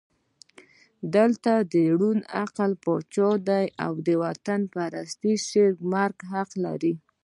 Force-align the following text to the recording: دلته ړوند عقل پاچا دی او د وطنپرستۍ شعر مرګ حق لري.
دلته 1.15 1.51
ړوند 1.99 2.21
عقل 2.43 2.71
پاچا 2.83 3.29
دی 3.49 3.65
او 3.85 3.93
د 4.07 4.09
وطنپرستۍ 4.23 5.33
شعر 5.47 5.71
مرګ 5.93 6.15
حق 6.31 6.49
لري. 6.65 6.93